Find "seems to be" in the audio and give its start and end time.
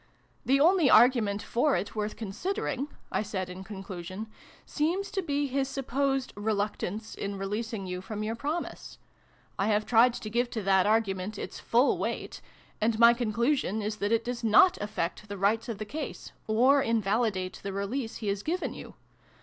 4.75-5.45